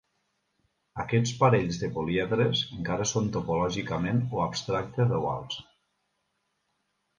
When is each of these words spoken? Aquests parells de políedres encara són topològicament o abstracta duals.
Aquests 1.03 1.33
parells 1.41 1.77
de 1.81 1.89
políedres 1.97 2.63
encara 2.79 3.07
són 3.11 3.29
topològicament 3.37 4.25
o 4.39 4.43
abstracta 4.49 5.09
duals. 5.15 5.63